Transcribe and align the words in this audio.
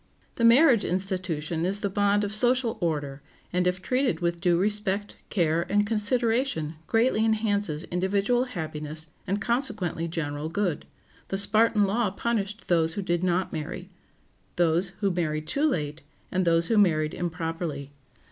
]The 0.37 0.43
marriage 0.43 0.83
institution 0.83 1.63
is 1.63 1.81
the 1.81 1.87
bond 1.91 2.23
of 2.23 2.33
social 2.33 2.75
order, 2.81 3.21
and 3.53 3.67
if 3.67 3.83
treated 3.83 4.19
with 4.19 4.41
due 4.41 4.57
respect, 4.57 5.15
care, 5.29 5.61
and 5.71 5.85
consideration 5.85 6.73
greatly 6.87 7.23
enhances 7.23 7.83
individual 7.83 8.45
happiness 8.45 9.11
and 9.27 9.39
consequently 9.39 10.07
general 10.07 10.49
good. 10.49 10.87
The 11.27 11.37
Spartan 11.37 11.85
law 11.85 12.09
punished 12.09 12.67
those 12.67 12.93
who 12.95 13.03
did 13.03 13.21
not 13.23 13.53
marry, 13.53 13.91
those 14.55 14.87
who 15.01 15.11
married 15.11 15.45
too 15.45 15.65
late, 15.67 16.01
and 16.31 16.45
those 16.45 16.65
who 16.65 16.79
married 16.79 17.13
improperly. 17.13 17.91